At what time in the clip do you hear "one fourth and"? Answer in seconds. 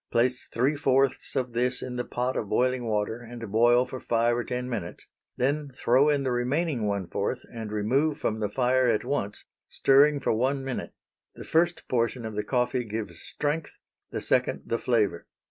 6.87-7.71